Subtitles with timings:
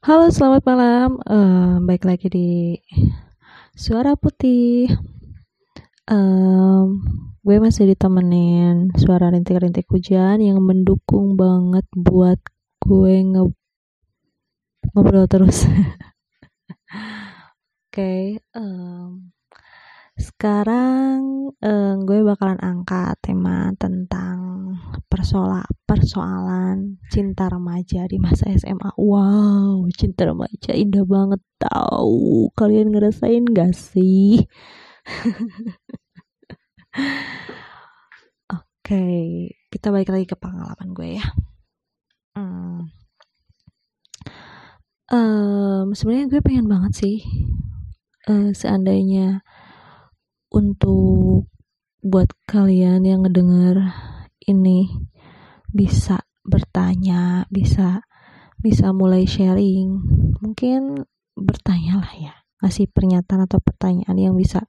[0.00, 1.10] Halo, selamat malam.
[1.28, 2.72] Uh, baik lagi di
[3.76, 4.88] Suara Putih.
[6.08, 7.04] Um,
[7.44, 12.40] gue masih ditemenin suara rintik-rintik hujan yang mendukung banget buat
[12.80, 13.52] gue nge
[14.96, 15.68] ngobrol terus.
[15.68, 15.84] Oke,
[17.92, 18.22] okay,
[18.56, 19.36] um,
[20.16, 24.29] sekarang uh, gue bakalan angkat tema tentang
[25.10, 28.94] persoala persoalan cinta remaja di masa SMA.
[28.94, 32.46] Wow, cinta remaja indah banget tau.
[32.54, 34.38] Kalian ngerasain gak sih?
[38.50, 39.26] Oke, okay,
[39.74, 41.26] kita balik lagi ke pengalaman gue ya.
[42.38, 42.86] Hmm.
[45.10, 47.18] Um, Sebenarnya gue pengen banget sih
[48.30, 49.42] uh, seandainya
[50.54, 51.50] untuk
[52.00, 53.90] buat kalian yang ngedenger
[54.46, 54.88] ini
[55.68, 58.04] bisa bertanya, bisa
[58.60, 60.00] bisa mulai sharing.
[60.40, 61.04] Mungkin
[61.36, 64.64] bertanya lah ya, ngasih pernyataan atau pertanyaan yang bisa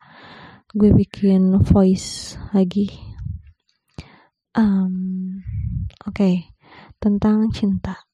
[0.72, 2.92] gue bikin voice lagi.
[4.52, 5.40] Um,
[6.08, 6.36] Oke, okay.
[7.00, 8.08] tentang cinta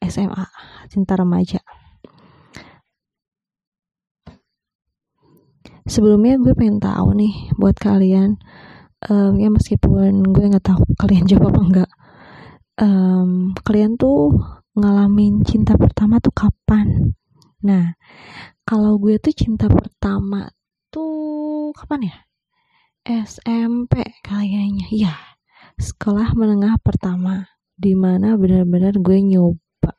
[0.00, 0.46] SMA,
[0.88, 1.60] cinta remaja.
[5.88, 8.36] sebelumnya gue pengen tahu nih buat kalian
[9.06, 11.90] um, ya meskipun gue nggak tahu kalian jawab apa enggak
[12.82, 14.34] um, kalian tuh
[14.78, 17.14] ngalamin cinta pertama tuh kapan?
[17.66, 17.98] Nah
[18.62, 20.46] kalau gue tuh cinta pertama
[20.90, 22.16] tuh kapan ya?
[23.08, 24.86] SMP kayaknya.
[24.94, 25.14] Ya
[25.78, 27.46] sekolah menengah pertama
[27.78, 29.94] di mana benar-benar gue nyoba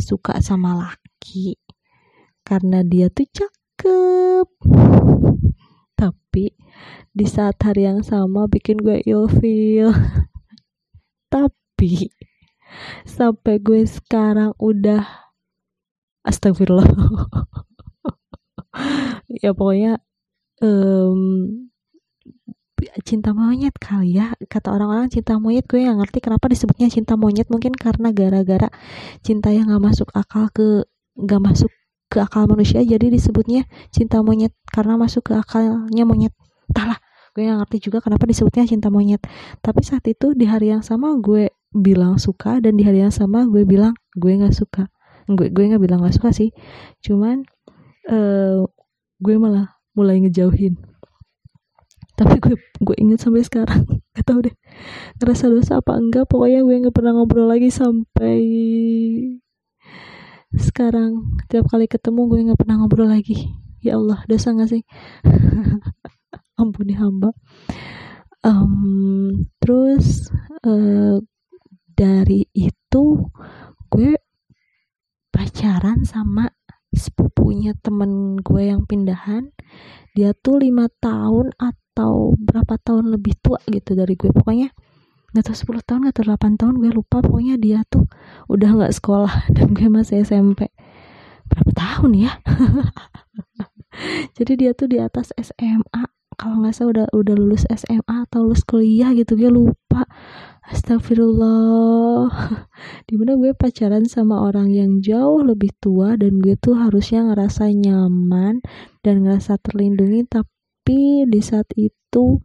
[0.00, 1.60] suka sama laki
[2.40, 4.48] karena dia tuh cakep
[6.00, 6.56] tapi
[7.12, 9.92] di saat hari yang sama bikin gue ilfeel
[11.34, 12.08] tapi
[13.04, 15.04] sampai gue sekarang udah
[16.24, 16.88] astagfirullah.
[19.30, 19.98] Ya pokoknya
[20.62, 21.48] um,
[23.02, 24.34] cinta monyet kali ya.
[24.46, 27.46] Kata orang-orang cinta monyet gue yang ngerti kenapa disebutnya cinta monyet.
[27.50, 28.68] Mungkin karena gara-gara
[29.26, 30.86] cinta yang gak masuk akal ke
[31.18, 31.70] gak masuk
[32.10, 34.50] ke akal manusia jadi disebutnya cinta monyet.
[34.68, 36.34] Karena masuk ke akalnya monyet.
[36.66, 36.98] Entahlah
[37.30, 39.22] gue gak ngerti juga kenapa disebutnya cinta monyet.
[39.62, 43.46] Tapi saat itu di hari yang sama gue bilang suka dan di hari yang sama
[43.46, 44.90] gue bilang gue nggak suka.
[45.30, 46.50] Gue gue nggak bilang nggak suka sih.
[46.98, 47.46] Cuman
[48.10, 48.66] uh,
[49.22, 50.74] gue malah mulai ngejauhin.
[52.18, 53.86] Tapi gue gue inget sampai sekarang.
[54.10, 54.52] Gak tau deh
[55.22, 56.26] ngerasa dosa apa enggak.
[56.26, 58.36] Pokoknya gue nggak pernah ngobrol lagi sampai
[60.54, 63.54] sekarang tiap kali ketemu gue nggak pernah ngobrol lagi.
[63.80, 64.82] Ya Allah dosa gak sih?
[66.60, 67.32] Ampuni hamba.
[68.44, 70.28] Um, terus
[70.66, 71.22] uh,
[71.94, 73.04] dari itu
[73.88, 74.12] gue
[75.30, 76.50] pacaran sama
[76.90, 79.54] sepupunya temen gue yang pindahan.
[80.18, 84.34] Dia tuh lima tahun atau berapa tahun lebih tua gitu dari gue.
[84.34, 84.74] Pokoknya
[85.30, 87.22] nggak tahu 10 tahun atau 8 tahun gue lupa.
[87.22, 88.04] Pokoknya dia tuh
[88.50, 90.66] udah nggak sekolah dan gue masih SMP
[91.46, 92.32] berapa tahun ya?
[94.38, 96.06] Jadi dia tuh di atas SMA
[96.38, 100.06] kalau nggak salah udah udah lulus SMA atau lulus kuliah gitu gue lupa.
[100.70, 102.30] Astagfirullah.
[103.10, 107.74] Di mana gue pacaran sama orang yang jauh lebih tua dan gue tuh harusnya ngerasa
[107.74, 108.62] nyaman
[109.02, 112.38] dan ngerasa terlindungi tapi di saat itu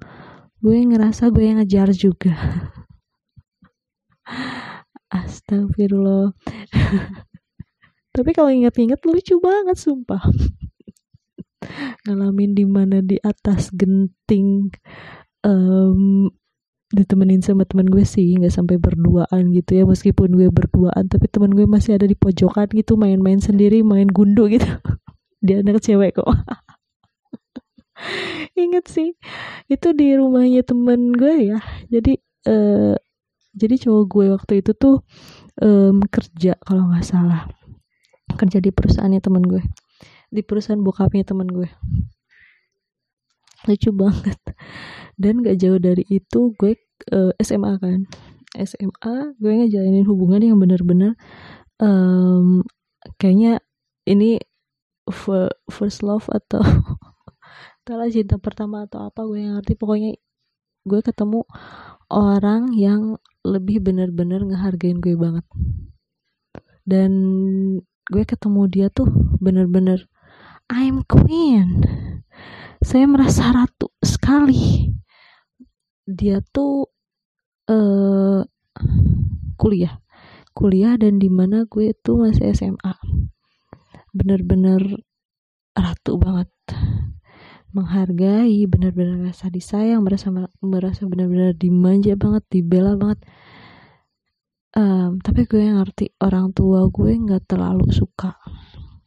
[0.65, 2.33] gue ngerasa gue yang ngejar juga
[5.11, 6.33] astagfirullah.
[8.15, 10.23] Tapi kalau inget-inget lucu banget sumpah.
[12.07, 14.71] Ngalamin di mana di atas genting
[15.43, 16.31] um,
[16.95, 19.83] ditemenin sama teman gue sih nggak sampai berduaan gitu ya.
[19.83, 24.47] Meskipun gue berduaan tapi teman gue masih ada di pojokan gitu main-main sendiri main gundu
[24.47, 24.67] gitu.
[25.45, 26.25] Dia anak cewek kok.
[28.55, 29.11] Inget sih
[29.67, 31.59] itu di rumahnya temen gue ya.
[31.91, 32.15] Jadi
[32.47, 32.95] uh,
[33.55, 35.01] jadi cowok gue waktu itu tuh
[35.63, 37.47] um, kerja kalau nggak salah.
[38.35, 39.63] Kerja di perusahaannya temen gue.
[40.27, 41.71] Di perusahaan bokapnya temen gue.
[43.65, 44.39] Lucu banget.
[45.15, 46.75] Dan gak jauh dari itu gue
[47.15, 48.03] uh, SMA kan.
[48.59, 51.15] SMA gue ngejalanin hubungan yang bener-bener
[51.79, 52.63] um,
[53.19, 53.59] kayaknya
[54.07, 54.39] ini
[55.71, 56.63] first love atau
[57.83, 59.79] entahlah cinta pertama atau apa gue yang ngerti.
[59.79, 60.11] Pokoknya
[60.83, 61.47] gue ketemu
[62.11, 65.45] orang yang lebih bener-bener ngehargain gue banget.
[66.81, 67.11] Dan
[68.09, 69.05] gue ketemu dia tuh
[69.37, 70.09] bener-bener
[70.73, 71.85] I'm queen.
[72.81, 74.89] Saya merasa ratu sekali.
[76.09, 76.89] Dia tuh
[77.69, 78.41] uh,
[79.61, 80.01] kuliah.
[80.57, 82.93] Kuliah dan di mana gue tuh masih SMA
[84.15, 84.79] bener-bener
[85.75, 86.47] ratu banget
[87.75, 90.31] menghargai bener-bener merasa disayang merasa
[90.63, 93.19] merasa bener-bener dimanja banget dibela banget.
[94.75, 98.39] Um, tapi gue ngerti orang tua gue nggak terlalu suka.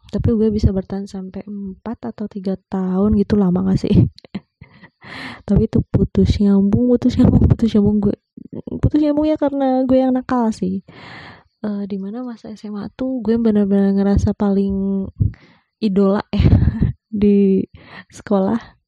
[0.08, 3.92] Tapi gue bisa bertahan sampai 4 atau tiga tahun gitu lama gak sih?
[5.48, 8.16] Tapi itu putus nyambung putus nyambung putus nyambung gue
[8.80, 10.80] putus nyambungnya karena gue yang nakal sih.
[11.60, 15.04] Uh, di mana masa SMA tuh gue benar-benar ngerasa paling
[15.82, 16.42] idola ya
[17.18, 17.66] di
[18.08, 18.78] sekolah.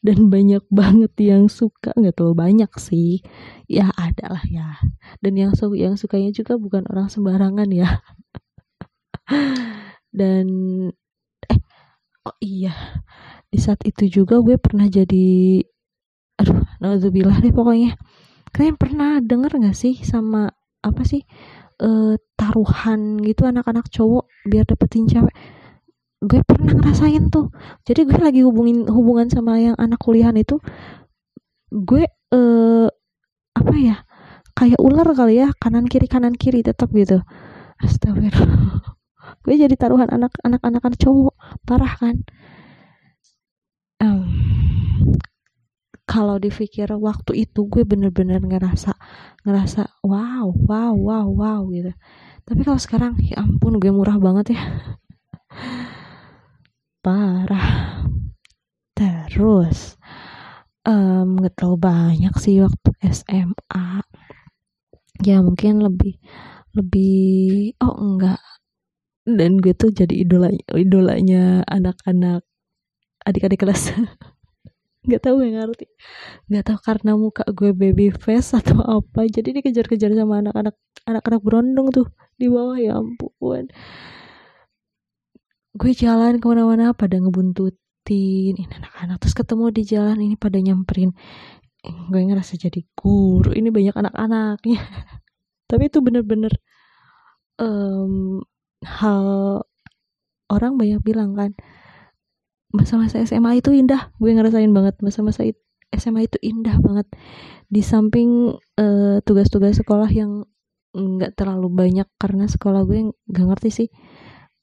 [0.00, 3.20] Dan banyak banget yang suka nggak terlalu banyak sih.
[3.68, 4.78] Ya ada lah ya.
[5.20, 8.00] Dan yang su yang sukanya juga bukan orang sembarangan ya.
[10.18, 10.46] Dan
[11.50, 11.60] eh
[12.28, 12.72] oh iya.
[13.48, 15.60] Di saat itu juga gue pernah jadi
[16.38, 17.98] aduh naudzubillah deh pokoknya.
[18.54, 20.48] Kalian pernah denger gak sih sama
[20.80, 21.26] apa sih
[21.82, 25.34] uh, taruhan gitu anak-anak cowok biar dapetin cewek
[26.18, 27.54] gue pernah ngerasain tuh.
[27.86, 30.58] Jadi gue lagi hubungin hubungan sama yang anak kuliahan itu
[31.70, 32.04] gue
[32.34, 32.88] uh,
[33.54, 33.96] apa ya
[34.58, 37.22] kayak ular kali ya kanan kiri kanan kiri tetap gitu.
[37.78, 38.82] Astagfirullah.
[39.46, 41.34] Gue jadi taruhan anak anak anak cowok.
[41.62, 42.26] Parah kan?
[44.02, 44.26] Um,
[46.08, 48.94] kalau dipikir waktu itu gue bener-bener ngerasa
[49.46, 51.94] ngerasa wow wow wow wow gitu.
[52.42, 54.62] Tapi kalau sekarang ya ampun gue murah banget ya
[57.08, 58.04] parah.
[58.92, 59.96] Terus
[60.84, 64.04] um, gak terlalu banyak sih waktu SMA
[65.24, 66.20] ya mungkin lebih
[66.76, 68.40] lebih oh enggak.
[69.24, 72.44] Dan gue tuh jadi idola idolanya anak-anak
[73.24, 73.92] adik-adik kelas.
[75.08, 75.88] Nggak tahu yang ngerti.
[76.52, 79.24] Nggak tahu karena muka gue baby face atau apa.
[79.32, 80.76] Jadi dikejar-kejar sama anak-anak
[81.08, 82.06] anak-anak berondong tuh
[82.36, 82.76] di bawah.
[82.76, 83.72] Ya ampun
[85.78, 88.58] gue jalan ke mana-mana pada ngebuntutin.
[88.58, 89.16] Ini anak-anak.
[89.22, 91.14] Terus ketemu di jalan ini pada nyamperin.
[92.10, 93.54] Gue ngerasa jadi guru.
[93.54, 94.80] Ini banyak anak-anaknya.
[95.70, 96.50] Tapi itu bener-bener
[97.62, 98.42] um,
[98.82, 99.24] hal
[100.48, 101.54] orang banyak bilang kan
[102.74, 104.10] masa-masa SMA itu indah.
[104.18, 105.46] Gue ngerasain banget masa-masa
[105.94, 107.06] SMA itu indah banget.
[107.70, 108.58] Di samping
[109.22, 110.42] tugas tugas-tugas sekolah yang
[110.98, 113.88] nggak terlalu banyak karena sekolah gue nggak ngerti sih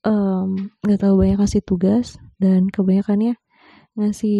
[0.05, 3.41] nggak um, terlalu banyak kasih tugas dan kebanyakannya
[3.95, 4.39] ngasih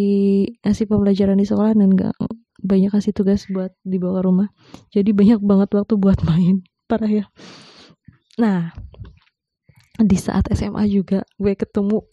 [0.61, 2.15] ngasih pembelajaran di sekolah dan nggak
[2.61, 4.49] banyak kasih tugas buat dibawa rumah.
[4.91, 7.25] Jadi banyak banget waktu buat main parah ya.
[8.37, 8.75] Nah
[9.95, 12.03] di saat SMA juga gue ketemu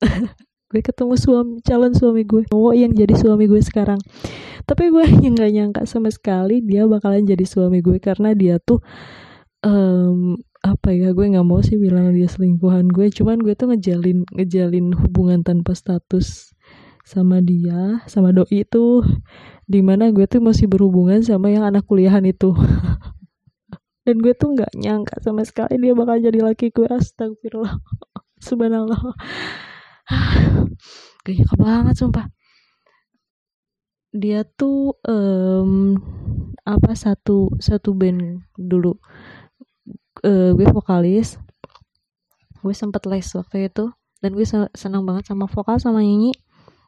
[0.72, 4.00] gue ketemu suami calon suami gue cowok yang jadi suami gue sekarang.
[4.62, 8.78] Tapi gue yang nggak nyangka sama sekali dia bakalan jadi suami gue karena dia tuh
[9.66, 13.10] um, apa ya gue nggak mau sih bilang dia selingkuhan gue.
[13.10, 16.54] Cuman gue tuh ngejalin ngejalin hubungan tanpa status
[17.02, 19.02] sama dia sama doi itu
[19.66, 22.54] di mana gue tuh masih berhubungan sama yang anak kuliahan itu.
[24.06, 27.82] Dan gue tuh nggak nyangka sama sekali dia bakal jadi laki gue astagfirullah.
[28.46, 28.98] Subhanallah.
[31.26, 32.26] Nyangka banget sumpah.
[34.14, 35.98] Dia tuh um,
[36.62, 38.94] apa satu satu band dulu
[40.26, 41.38] uh, gue vokalis.
[42.62, 43.90] Gue sempet les waktu itu.
[44.22, 46.32] Dan gue senang banget sama vokal sama nyanyi.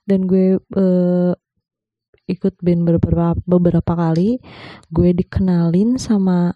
[0.06, 1.32] Dan gue uh,
[2.30, 4.38] ikut band beberapa beberapa kali.
[4.88, 6.54] Gue dikenalin sama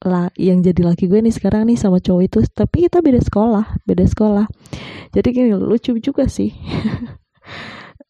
[0.00, 2.38] lah yang jadi laki gue nih sekarang nih sama cowok itu.
[2.52, 4.46] Tapi kita beda sekolah beda sekolah.
[5.10, 6.52] Jadi gini lucu juga sih.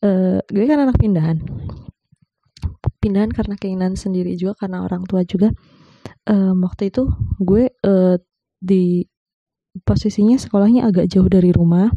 [0.03, 1.39] Uh, gue kan anak pindahan.
[3.01, 5.55] Pindahan karena keinginan sendiri juga karena orang tua juga
[6.29, 7.09] um, waktu itu
[7.41, 8.17] gue uh,
[8.61, 9.07] di
[9.87, 11.91] posisinya sekolahnya agak jauh dari rumah.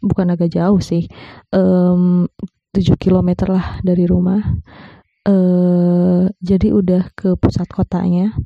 [0.00, 1.08] Bukan agak jauh sih.
[1.52, 2.28] Um,
[2.76, 4.44] 7 km lah dari rumah.
[5.26, 8.36] Uh, jadi udah ke pusat kotanya.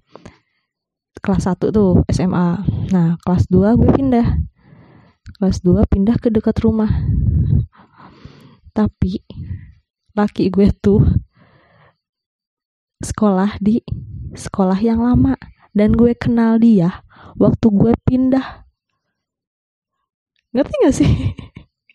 [1.20, 4.26] Kelas 1 tuh SMA nah kelas 2 gue pindah.
[5.36, 6.88] Kelas 2 pindah ke dekat rumah.
[8.70, 9.20] Tapi
[10.14, 11.02] laki gue tuh
[13.00, 13.80] sekolah di
[14.34, 15.34] sekolah yang lama
[15.74, 17.02] dan gue kenal dia
[17.38, 18.66] waktu gue pindah.
[20.50, 21.12] Ngerti gak sih?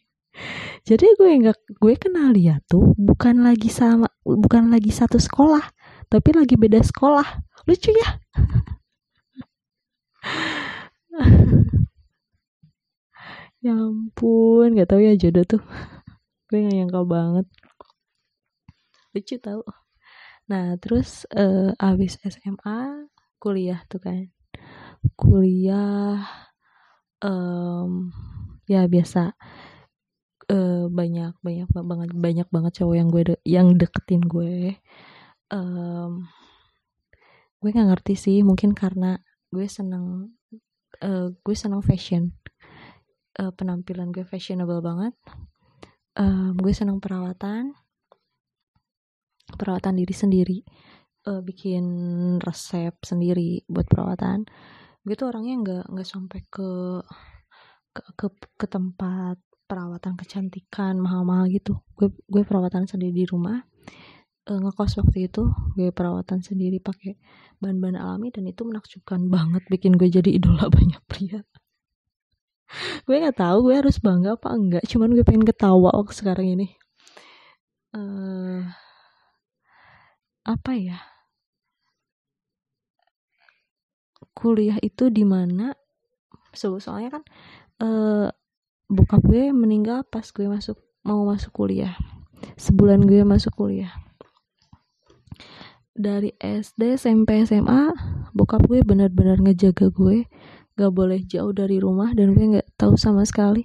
[0.87, 5.63] Jadi gue nggak gue kenal dia tuh bukan lagi sama bukan lagi satu sekolah
[6.11, 7.25] tapi lagi beda sekolah.
[7.65, 8.09] Lucu ya?
[13.65, 15.57] Ya ampun nggak tahu ya jodoh tuh.
[16.53, 17.49] Gue nggak nyangka banget.
[19.17, 19.65] Lucu tau
[20.45, 23.09] nah terus uh, abis SMA
[23.45, 24.25] kuliah tuh kan.
[25.13, 26.25] Kuliah
[27.21, 28.09] um,
[28.65, 29.37] ya biasa.
[30.45, 34.77] Uh, banyak banyak banget banyak banget cowok yang gue de yang deketin gue.
[35.53, 36.29] Um,
[37.61, 39.17] gue nggak ngerti sih mungkin karena
[39.49, 40.33] gue seneng
[41.05, 42.33] uh, gue seneng fashion.
[43.37, 45.13] Uh, penampilan gue fashionable banget.
[46.17, 47.75] Um, gue seneng perawatan
[49.53, 50.57] perawatan diri sendiri
[51.29, 51.85] uh, bikin
[52.41, 54.45] resep sendiri buat perawatan.
[55.05, 56.69] Gue tuh orangnya nggak nggak sampai ke
[57.95, 61.81] ke, ke ke tempat perawatan kecantikan mahal-mahal gitu.
[61.97, 63.61] Gue gue perawatan sendiri di rumah.
[64.45, 67.17] Uh, ngekos waktu itu gue perawatan sendiri pakai
[67.57, 71.41] bahan-bahan alami dan itu menakjubkan banget bikin gue jadi idola banyak pria.
[73.09, 76.67] Gue nggak tahu gue harus bangga apa enggak cuman gue pengen ketawa waktu sekarang ini.
[77.95, 78.67] Uh,
[80.45, 81.01] apa ya?
[84.37, 85.73] Kuliah itu di mana?
[86.53, 87.23] Soalnya kan
[87.81, 88.29] uh,
[88.85, 91.97] bokap gue meninggal pas gue masuk mau masuk kuliah.
[92.55, 93.91] Sebulan gue masuk kuliah.
[95.95, 97.91] Dari SD SMP SMA
[98.37, 100.29] bokap gue benar-benar ngejaga gue.
[100.75, 103.63] Gak boleh jauh dari rumah dan gue gak tahu sama sekali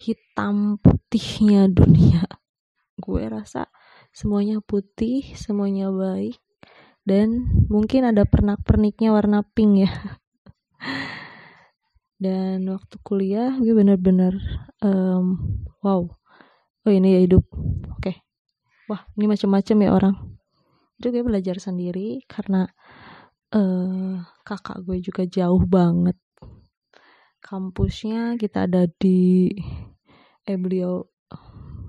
[0.00, 2.26] hitam putihnya dunia.
[2.98, 3.71] Gue rasa
[4.12, 6.36] semuanya putih semuanya baik
[7.02, 9.90] dan mungkin ada pernak-perniknya warna pink ya.
[12.22, 14.38] Dan waktu kuliah gue bener-bener
[14.78, 16.06] um, wow.
[16.86, 17.42] Oh ini ya hidup.
[17.98, 17.98] Oke.
[17.98, 18.16] Okay.
[18.86, 20.14] wah ini macam-macam ya orang.
[20.98, 22.70] Itu gue belajar sendiri karena
[23.50, 26.14] uh, kakak gue juga jauh banget.
[27.42, 29.50] Kampusnya kita ada di
[30.46, 31.02] eh beliau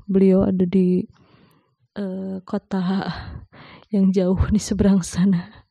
[0.10, 1.06] beliau ada di
[1.98, 2.82] uh, kota
[3.94, 5.66] yang jauh di seberang sana.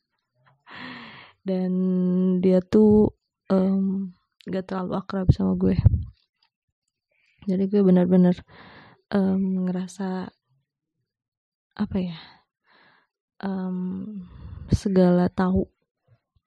[1.43, 1.73] Dan
[2.39, 3.11] dia tuh
[3.51, 4.15] um,
[4.47, 5.75] gak terlalu akrab sama gue.
[7.51, 8.39] Jadi gue benar-benar
[9.11, 10.31] um, ngerasa
[11.73, 12.19] apa ya
[13.43, 14.23] um,
[14.71, 15.67] segala tahu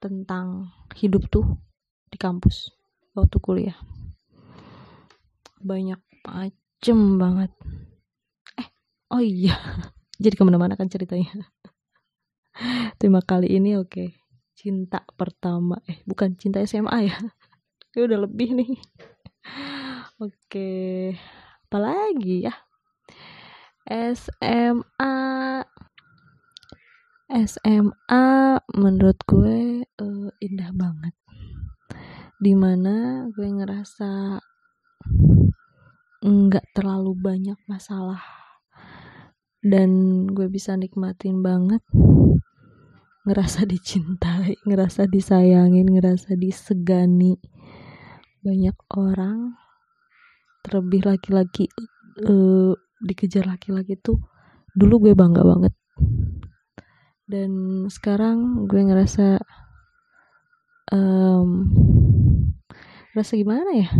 [0.00, 1.44] tentang hidup tuh
[2.08, 2.72] di kampus
[3.12, 3.78] waktu kuliah.
[5.60, 7.52] Banyak macem banget
[9.12, 9.54] oh iya
[10.22, 11.46] jadi ke mana-mana kan ceritanya.
[12.96, 13.92] Tema kali ini oke.
[13.92, 14.08] Okay.
[14.56, 17.16] cinta pertama eh bukan cinta SMA ya.
[17.92, 18.72] Ini udah lebih nih.
[20.16, 21.00] Oke okay.
[21.68, 22.54] apalagi ya?
[24.16, 25.16] SMA
[27.28, 28.24] SMA
[28.72, 31.12] menurut gue uh, indah banget.
[32.40, 34.40] Di mana gue ngerasa
[36.24, 38.45] nggak terlalu banyak masalah
[39.66, 39.90] dan
[40.30, 41.82] gue bisa nikmatin banget
[43.26, 47.34] ngerasa dicintai, ngerasa disayangin, ngerasa disegani
[48.46, 49.58] banyak orang.
[50.62, 51.66] Terlebih laki-laki
[52.22, 54.22] uh, dikejar laki-laki tuh
[54.70, 55.74] dulu gue bangga banget.
[57.26, 59.42] Dan sekarang gue ngerasa
[60.94, 61.66] um,
[63.18, 63.90] rasa gimana ya?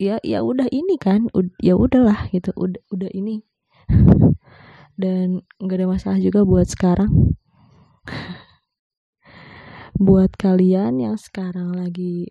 [0.00, 1.28] Ya ya udah ini kan
[1.60, 3.44] ya udahlah gitu udah udah ini
[5.00, 7.34] dan nggak ada masalah juga buat sekarang
[10.06, 12.30] buat kalian yang sekarang lagi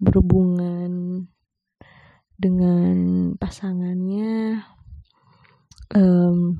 [0.00, 1.24] berhubungan
[2.36, 2.96] dengan
[3.38, 4.64] pasangannya
[5.94, 6.58] um,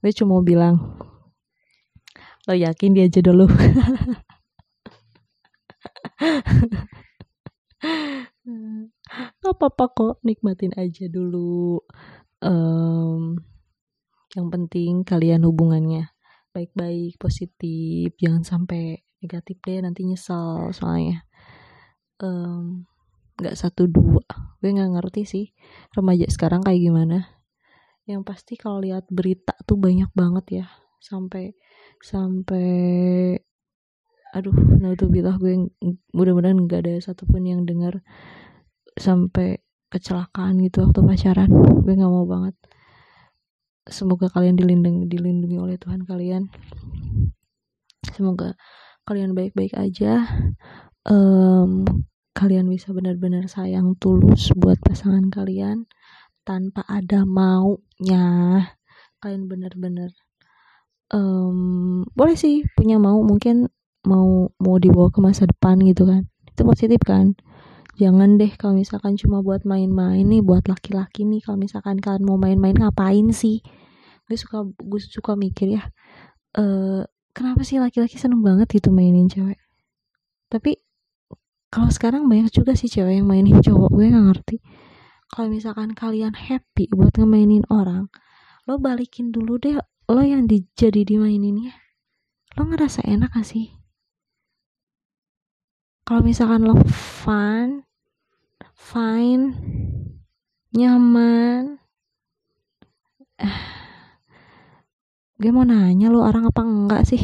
[0.00, 0.76] gue cuma mau bilang
[2.44, 3.48] lo yakin dia aja dulu
[9.44, 11.80] Gak apa-apa kok, nikmatin aja dulu.
[12.44, 13.40] Um,
[14.36, 16.12] yang penting kalian hubungannya
[16.54, 21.26] baik-baik, positif, jangan sampai negatif deh nanti nyesal soalnya.
[22.22, 22.86] Um,
[23.40, 24.22] gak satu dua,
[24.62, 25.46] gue nggak ngerti sih
[25.96, 27.26] remaja sekarang kayak gimana.
[28.06, 30.66] Yang pasti kalau lihat berita tuh banyak banget ya,
[31.02, 31.58] sampai
[31.98, 32.68] sampai
[34.34, 34.54] aduh
[35.10, 35.70] bilang gue
[36.10, 38.02] mudah-mudahan nggak ada satupun yang dengar
[38.98, 39.63] sampai
[39.94, 41.50] kecelakaan gitu waktu pacaran.
[41.86, 42.58] Gue nggak mau banget.
[43.86, 46.50] Semoga kalian dilindungi dilindungi oleh Tuhan kalian.
[48.10, 48.58] Semoga
[49.06, 50.26] kalian baik-baik aja.
[51.06, 51.86] Um,
[52.34, 55.86] kalian bisa benar-benar sayang tulus buat pasangan kalian
[56.42, 58.26] tanpa ada maunya.
[59.22, 60.10] Kalian benar-benar
[61.14, 63.70] um, boleh sih punya mau mungkin
[64.04, 66.26] mau mau dibawa ke masa depan gitu kan.
[66.50, 67.38] Itu positif kan
[67.98, 72.38] jangan deh kalau misalkan cuma buat main-main nih buat laki-laki nih kalau misalkan kalian mau
[72.38, 73.62] main-main ngapain sih?
[74.26, 75.82] Gue suka gue suka mikir ya
[76.58, 77.02] uh,
[77.36, 79.60] kenapa sih laki-laki seneng banget gitu mainin cewek?
[80.50, 80.78] Tapi
[81.68, 84.56] kalau sekarang banyak juga sih cewek yang mainin cowok gue nggak ngerti.
[85.30, 88.06] Kalau misalkan kalian happy buat ngemainin orang
[88.64, 89.76] lo balikin dulu deh
[90.08, 91.76] lo yang di, jadi dimaininnya
[92.56, 93.83] lo ngerasa enak gak sih
[96.04, 97.88] kalau misalkan lo fun
[98.76, 99.56] fine
[100.76, 101.80] nyaman
[103.44, 103.60] eh,
[105.40, 107.18] gue mau nanya lo orang apa enggak sih?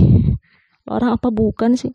[0.89, 1.93] Lo orang apa bukan sih?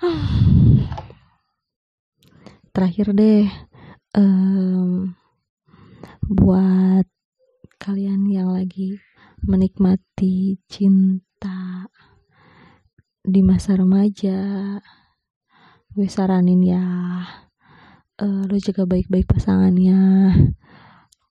[2.72, 3.50] Terakhir deh
[4.14, 5.12] um,
[6.30, 7.04] buat
[7.82, 9.02] kalian yang lagi
[9.42, 11.29] menikmati cinta
[13.20, 14.38] di masa remaja
[15.90, 16.86] gue saranin ya
[18.20, 20.32] uh, lo jaga baik-baik pasangannya.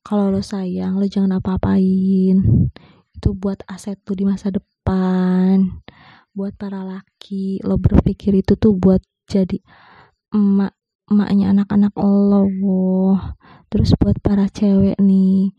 [0.01, 2.38] Kalau lo sayang lo jangan apa-apain.
[3.13, 5.79] Itu buat aset tuh di masa depan.
[6.34, 9.62] Buat para laki lo berpikir itu tuh buat jadi
[10.34, 10.74] emak
[11.10, 12.46] emaknya anak-anak lo.
[13.69, 15.53] Terus buat para cewek nih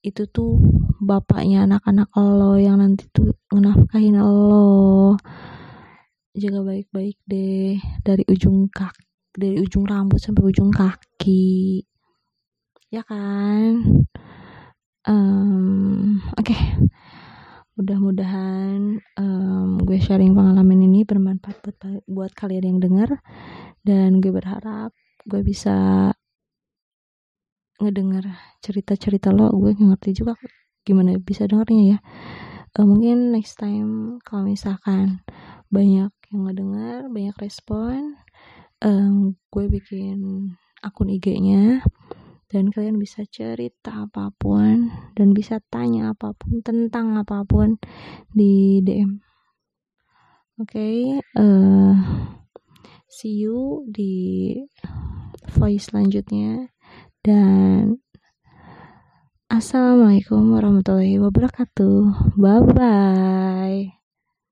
[0.00, 0.56] itu tuh
[0.96, 5.20] bapaknya anak-anak lo yang nanti tuh ngenafkahin lo
[6.34, 11.86] jaga baik-baik deh dari ujung kaki dari ujung rambut sampai ujung kaki.
[12.90, 13.86] Ya kan?
[15.06, 16.50] Um, oke.
[16.50, 16.62] Okay.
[17.80, 23.24] mudah-mudahan um, gue sharing pengalaman ini bermanfaat buat buat kalian yang dengar
[23.80, 24.92] dan gue berharap
[25.24, 26.12] gue bisa
[27.80, 28.28] ngedenger
[28.60, 29.48] cerita-cerita lo.
[29.56, 30.36] Gue ngerti juga
[30.84, 31.98] gimana bisa dengarnya ya.
[32.76, 35.24] Uh, mungkin next time kalau misalkan
[35.72, 38.14] banyak yang ngedengar banyak respon
[38.82, 40.18] um, gue bikin
[40.80, 41.82] akun IG-nya
[42.50, 47.78] dan kalian bisa cerita apa pun dan bisa tanya apa pun tentang apa pun
[48.34, 49.22] di DM
[50.58, 51.94] oke okay, uh, eh,
[53.06, 54.54] see you di
[55.54, 56.70] voice selanjutnya
[57.20, 58.00] dan
[59.50, 62.38] assalamualaikum warahmatullahi wabarakatuh.
[62.38, 63.99] Bye bye